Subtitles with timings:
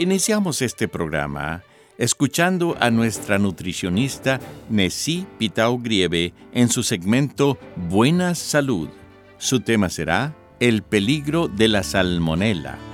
[0.00, 1.62] Iniciamos este programa
[1.98, 8.88] escuchando a nuestra nutricionista Nessie Pitao Grieve en su segmento Buena Salud.
[9.36, 12.89] Su tema será El peligro de la salmonela.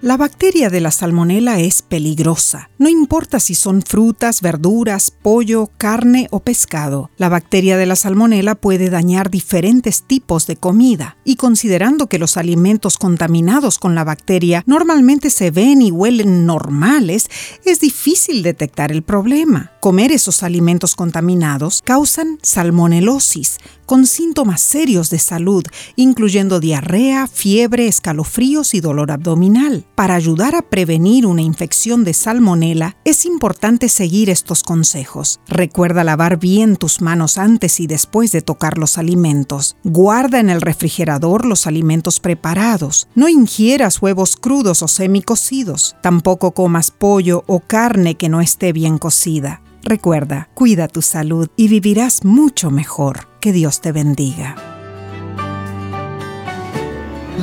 [0.00, 2.70] La bacteria de la salmonela es peligrosa.
[2.78, 7.10] No importa si son frutas, verduras, pollo, carne o pescado.
[7.16, 11.16] La bacteria de la salmonela puede dañar diferentes tipos de comida.
[11.24, 17.28] Y considerando que los alimentos contaminados con la bacteria normalmente se ven y huelen normales,
[17.64, 19.72] es difícil detectar el problema.
[19.80, 23.58] Comer esos alimentos contaminados causan salmonelosis,
[23.88, 25.64] con síntomas serios de salud,
[25.96, 29.86] incluyendo diarrea, fiebre, escalofríos y dolor abdominal.
[29.94, 35.40] Para ayudar a prevenir una infección de salmonela, es importante seguir estos consejos.
[35.48, 39.78] Recuerda lavar bien tus manos antes y después de tocar los alimentos.
[39.84, 43.08] Guarda en el refrigerador los alimentos preparados.
[43.14, 45.96] No ingieras huevos crudos o semicocidos.
[46.02, 49.62] Tampoco comas pollo o carne que no esté bien cocida.
[49.82, 53.27] Recuerda, cuida tu salud y vivirás mucho mejor.
[53.40, 54.56] Que Dios te bendiga.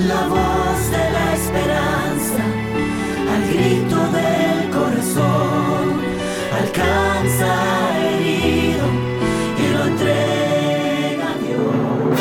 [0.07, 2.43] La voz de la esperanza,
[3.31, 6.01] al grito del corazón,
[6.61, 8.85] alcanza herido
[9.57, 12.19] y lo entrega a Dios.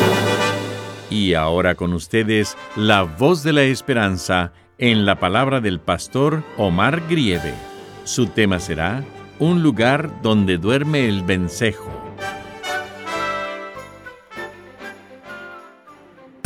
[1.09, 7.03] Y ahora con ustedes, la voz de la esperanza en la palabra del pastor Omar
[7.09, 7.53] Grieve.
[8.05, 9.03] Su tema será
[9.37, 11.94] Un lugar donde duerme el vencejo.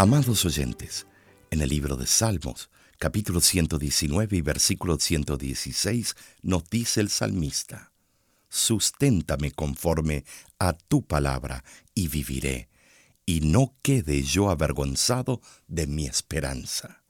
[0.01, 1.07] Amados oyentes,
[1.51, 7.91] en el libro de Salmos, capítulo 119 y versículo 116, nos dice el salmista,
[8.47, 10.23] Susténtame conforme
[10.57, 12.69] a tu palabra y viviré,
[13.25, 17.03] y no quede yo avergonzado de mi esperanza.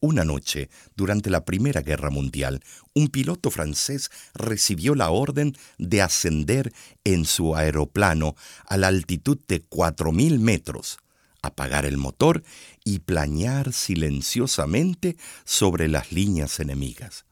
[0.00, 6.74] Una noche, durante la Primera Guerra Mundial, un piloto francés recibió la orden de ascender
[7.02, 8.34] en su aeroplano
[8.66, 10.98] a la altitud de 4.000 metros,
[11.42, 12.42] apagar el motor
[12.84, 17.24] y planear silenciosamente sobre las líneas enemigas.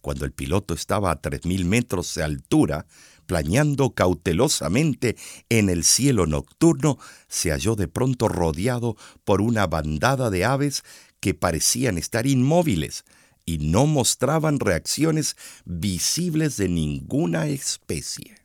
[0.00, 2.86] Cuando el piloto estaba a 3.000 metros de altura,
[3.26, 5.16] planeando cautelosamente
[5.48, 10.82] en el cielo nocturno, se halló de pronto rodeado por una bandada de aves
[11.20, 13.04] que parecían estar inmóviles
[13.44, 18.36] y no mostraban reacciones visibles de ninguna especie.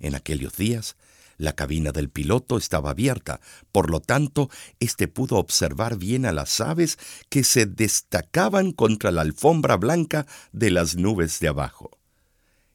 [0.00, 0.96] En aquellos días,
[1.40, 3.40] la cabina del piloto estaba abierta,
[3.72, 9.22] por lo tanto, éste pudo observar bien a las aves que se destacaban contra la
[9.22, 11.98] alfombra blanca de las nubes de abajo.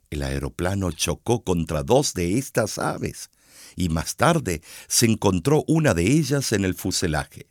[0.09, 3.30] El aeroplano chocó contra dos de estas aves,
[3.76, 7.50] y más tarde se encontró una de ellas en el fuselaje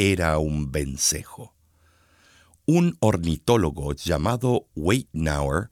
[0.00, 1.54] era un vencejo.
[2.64, 5.68] Un ornitólogo llamado Weitnauer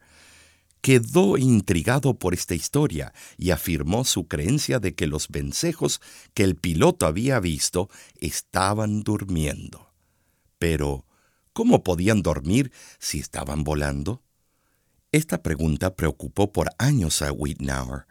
[0.81, 6.01] quedó intrigado por esta historia y afirmó su creencia de que los vencejos
[6.35, 7.89] que el piloto había visto
[8.21, 9.93] estaban durmiendo.
[10.59, 11.07] Pero,
[11.53, 14.23] ¿cómo podían dormir si estaban volando?
[15.13, 18.07] Esta pregunta preocupó por años a Weitnauer,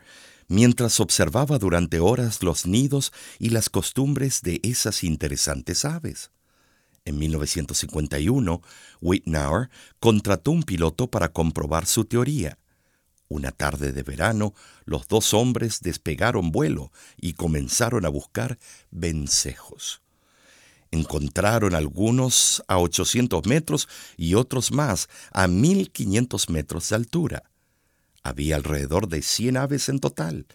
[0.48, 6.31] mientras observaba durante horas los nidos y las costumbres de esas interesantes aves.
[7.07, 8.62] En 1951,
[9.00, 9.69] Whitnauer
[10.01, 12.59] contrató un piloto para comprobar su teoría.
[13.30, 18.59] Una tarde de verano, los dos hombres despegaron vuelo y comenzaron a buscar
[18.92, 20.01] vencejos.
[20.92, 23.88] Encontraron algunos a 800 metros
[24.18, 27.44] y otros más a 1500 metros de altura.
[28.21, 30.45] Había alrededor de 100 aves en total,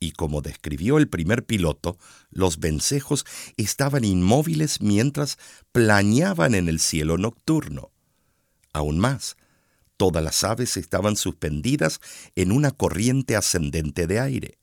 [0.00, 1.98] y como describió el primer piloto,
[2.30, 3.26] los vencejos
[3.58, 5.38] estaban inmóviles mientras
[5.72, 7.92] planeaban en el cielo nocturno.
[8.72, 9.36] Aún más,
[9.98, 12.00] todas las aves estaban suspendidas
[12.34, 14.58] en una corriente ascendente de aire.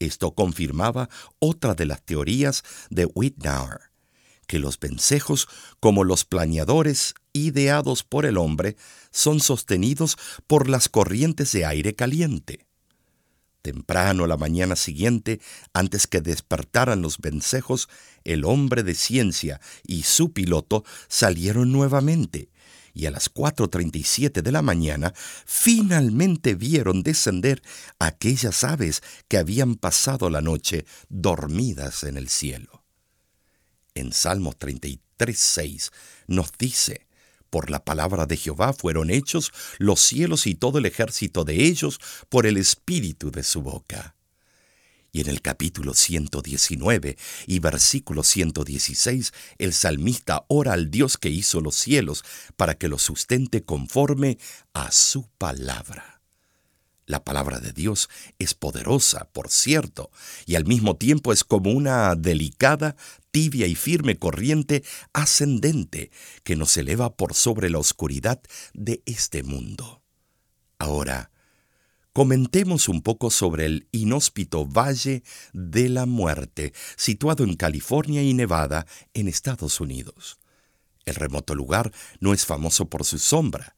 [0.00, 3.90] Esto confirmaba otra de las teorías de Whitnauer,
[4.46, 5.48] que los vencejos,
[5.80, 8.76] como los planeadores ideados por el hombre,
[9.10, 12.67] son sostenidos por las corrientes de aire caliente.
[13.68, 15.42] Temprano la mañana siguiente,
[15.74, 17.90] antes que despertaran los vencejos,
[18.24, 22.48] el hombre de ciencia y su piloto salieron nuevamente,
[22.94, 25.12] y a las 4.37 de la mañana
[25.44, 27.62] finalmente vieron descender
[27.98, 32.86] aquellas aves que habían pasado la noche dormidas en el cielo.
[33.94, 35.90] En Salmos 33.6
[36.26, 37.06] nos dice,
[37.50, 42.00] por la palabra de Jehová fueron hechos los cielos y todo el ejército de ellos
[42.28, 44.14] por el espíritu de su boca.
[45.10, 47.16] Y en el capítulo 119
[47.46, 52.24] y versículo 116, el salmista ora al Dios que hizo los cielos
[52.56, 54.38] para que los sustente conforme
[54.74, 56.18] a su palabra.
[57.06, 60.10] La palabra de Dios es poderosa, por cierto,
[60.44, 62.96] y al mismo tiempo es como una delicada,
[63.38, 64.82] tibia y firme corriente
[65.12, 66.10] ascendente
[66.42, 68.42] que nos eleva por sobre la oscuridad
[68.74, 70.02] de este mundo.
[70.76, 71.30] Ahora,
[72.12, 78.88] comentemos un poco sobre el inhóspito Valle de la Muerte, situado en California y Nevada,
[79.14, 80.40] en Estados Unidos.
[81.04, 83.76] El remoto lugar no es famoso por su sombra,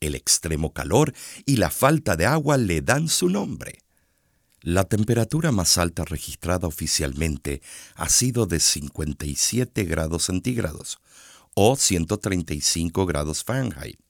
[0.00, 1.14] el extremo calor
[1.44, 3.85] y la falta de agua le dan su nombre.
[4.66, 7.62] La temperatura más alta registrada oficialmente
[7.94, 10.98] ha sido de 57 grados centígrados
[11.54, 14.00] o 135 grados Fahrenheit.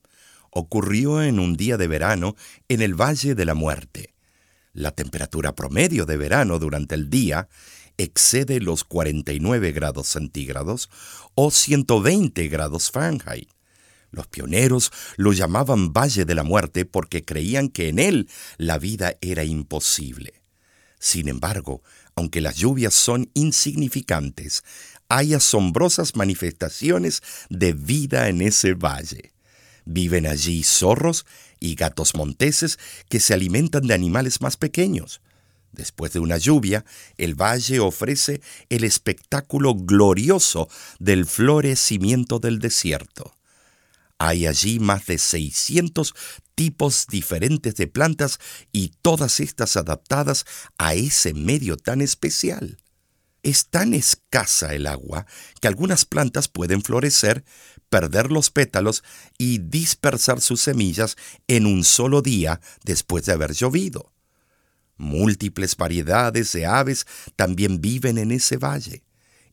[0.50, 2.36] Ocurrió en un día de verano
[2.68, 4.14] en el Valle de la Muerte.
[4.72, 7.50] La temperatura promedio de verano durante el día
[7.98, 10.88] excede los 49 grados centígrados
[11.34, 13.50] o 120 grados Fahrenheit.
[14.10, 19.18] Los pioneros lo llamaban Valle de la Muerte porque creían que en él la vida
[19.20, 20.35] era imposible.
[21.06, 21.84] Sin embargo,
[22.16, 24.64] aunque las lluvias son insignificantes,
[25.08, 29.32] hay asombrosas manifestaciones de vida en ese valle.
[29.84, 31.24] Viven allí zorros
[31.60, 35.20] y gatos monteses que se alimentan de animales más pequeños.
[35.70, 36.84] Después de una lluvia,
[37.18, 40.68] el valle ofrece el espectáculo glorioso
[40.98, 43.35] del florecimiento del desierto.
[44.18, 46.14] Hay allí más de 600
[46.54, 48.40] tipos diferentes de plantas
[48.72, 50.46] y todas estas adaptadas
[50.78, 52.78] a ese medio tan especial.
[53.42, 55.26] Es tan escasa el agua
[55.60, 57.44] que algunas plantas pueden florecer,
[57.88, 59.04] perder los pétalos
[59.38, 61.16] y dispersar sus semillas
[61.46, 64.12] en un solo día después de haber llovido.
[64.96, 69.04] Múltiples variedades de aves también viven en ese valle.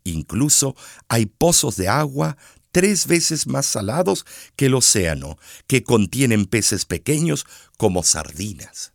[0.06, 0.76] Incluso
[1.08, 2.38] hay pozos de agua
[2.74, 4.26] tres veces más salados
[4.56, 5.38] que el océano,
[5.68, 7.46] que contienen peces pequeños
[7.78, 8.94] como sardinas.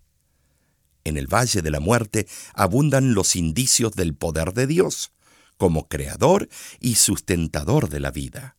[1.04, 5.12] En el Valle de la Muerte abundan los indicios del poder de Dios,
[5.56, 6.48] como creador
[6.80, 8.56] y sustentador de la vida.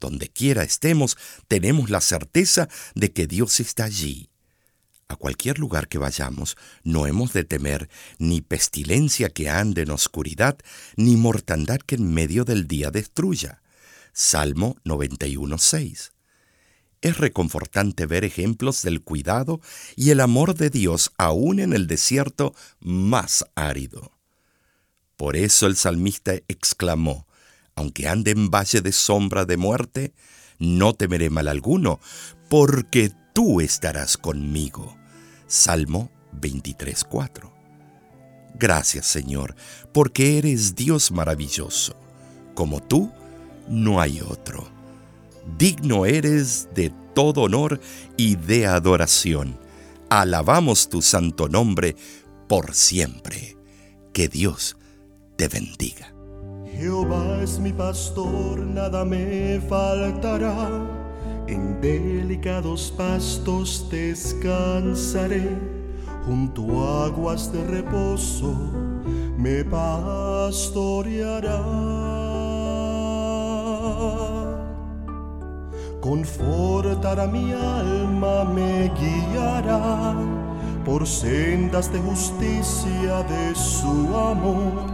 [0.00, 4.30] Donde quiera estemos, tenemos la certeza de que Dios está allí.
[5.08, 10.56] A cualquier lugar que vayamos, no hemos de temer ni pestilencia que ande en oscuridad,
[10.96, 13.60] ni mortandad que en medio del día destruya
[14.12, 16.12] Salmo 91.6.
[17.00, 19.60] Es reconfortante ver ejemplos del cuidado
[19.94, 24.12] y el amor de Dios aún en el desierto más árido.
[25.16, 27.26] Por eso el salmista exclamó,
[27.76, 30.12] aunque ande en valle de sombra de muerte,
[30.58, 32.00] no temeré mal alguno,
[32.48, 34.96] porque tú estarás conmigo.
[35.46, 36.10] Salmo
[36.40, 37.52] 23.4.
[38.54, 39.54] Gracias Señor,
[39.92, 41.96] porque eres Dios maravilloso.
[42.54, 43.12] Como tú,
[43.68, 44.66] no hay otro.
[45.56, 47.80] Digno eres de todo honor
[48.16, 49.58] y de adoración.
[50.10, 51.96] Alabamos tu santo nombre
[52.48, 53.56] por siempre.
[54.12, 54.76] Que Dios
[55.36, 56.12] te bendiga.
[56.72, 60.70] Jehová es mi pastor, nada me faltará.
[61.48, 65.48] En delicados pastos descansaré,
[66.26, 68.54] junto a aguas de reposo
[69.38, 71.58] me pastoreará
[76.00, 80.14] confortará mi alma, me guiará
[80.84, 84.86] por sendas de justicia de su amor,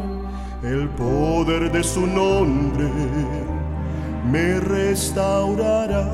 [0.63, 2.91] el poder de su nombre
[4.31, 6.05] me restaurará.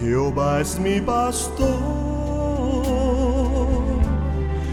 [0.00, 1.66] Jehová es mi pastor,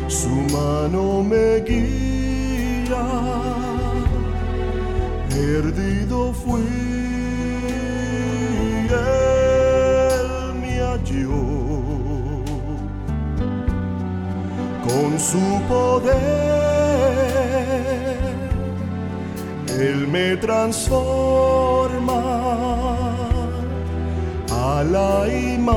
[0.08, 3.06] su mano me guía,
[5.34, 6.62] perdido fui,
[8.90, 10.30] él
[10.62, 11.42] me halló,
[14.88, 16.14] con su poder,
[19.80, 22.22] él me transforma
[24.52, 25.68] a la imagen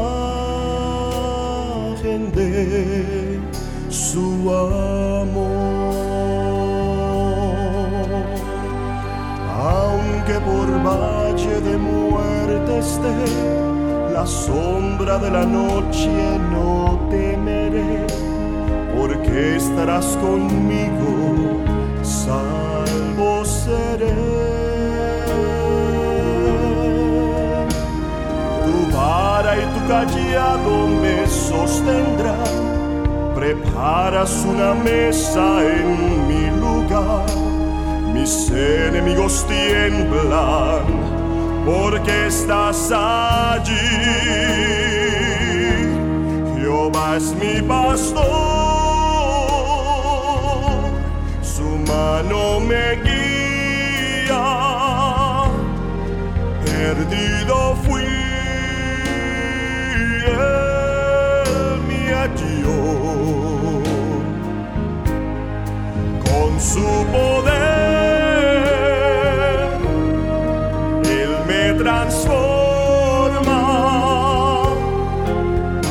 [2.33, 3.41] de
[3.89, 5.56] su amor.
[10.27, 16.11] Aunque por valle de muerte esté, la sombra de la noche
[16.51, 18.09] no temeré,
[18.99, 21.63] porque estarás conmigo,
[22.03, 24.57] salvo seré.
[29.55, 32.37] y tu callado me sostendrá.
[33.35, 37.25] Preparas una mesa en mi lugar,
[38.17, 40.85] mis enemigos tiemblan
[41.65, 43.75] porque estás allí.
[46.57, 48.25] Jehová es mi pastor,
[51.43, 54.45] su mano me guía,
[56.65, 58.27] perdido fui
[66.25, 67.76] con su poder,
[72.09, 73.63] transforma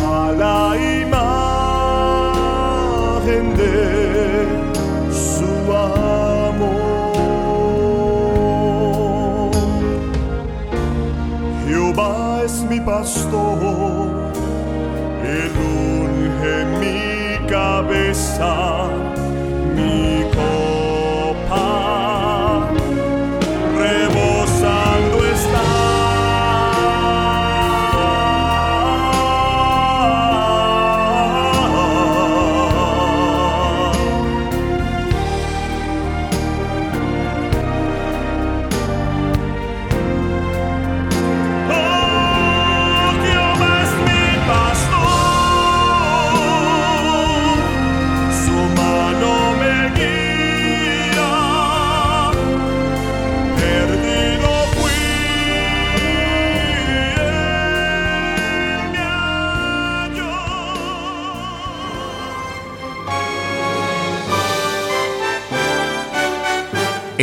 [0.07, 1.43] a la imagen
[3.57, 4.47] de
[5.11, 7.11] su amor.
[11.67, 14.15] Jehová es mi pastor
[16.79, 18.74] mi cabeza,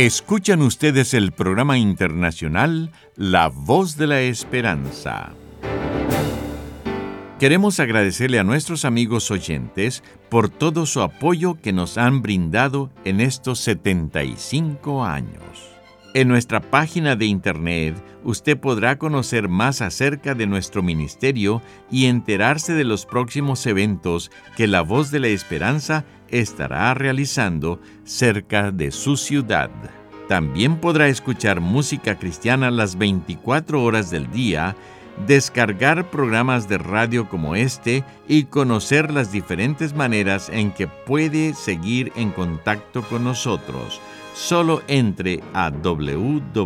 [0.03, 5.31] Escuchan ustedes el programa internacional La Voz de la Esperanza.
[7.39, 13.21] Queremos agradecerle a nuestros amigos oyentes por todo su apoyo que nos han brindado en
[13.21, 15.72] estos 75 años.
[16.15, 22.73] En nuestra página de internet usted podrá conocer más acerca de nuestro ministerio y enterarse
[22.73, 29.17] de los próximos eventos que la voz de la esperanza estará realizando cerca de su
[29.17, 29.71] ciudad.
[30.27, 34.75] También podrá escuchar música cristiana las 24 horas del día,
[35.25, 42.11] descargar programas de radio como este y conocer las diferentes maneras en que puede seguir
[42.15, 43.99] en contacto con nosotros.
[44.33, 46.63] Solo entre a www.lavoz.org.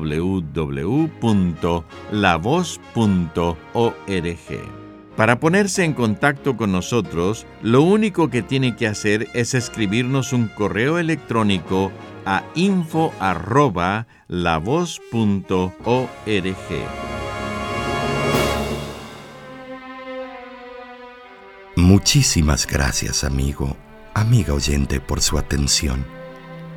[5.15, 10.47] Para ponerse en contacto con nosotros, lo único que tiene que hacer es escribirnos un
[10.47, 11.91] correo electrónico
[12.25, 14.07] a info@lavoz.org.
[21.75, 23.77] Muchísimas gracias, amigo,
[24.13, 26.16] amiga oyente, por su atención.